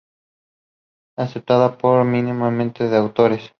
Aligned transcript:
Aceptada 1.15 1.77
por 1.77 2.03
minoría 2.05 2.89
de 2.89 2.97
autores. 2.97 3.43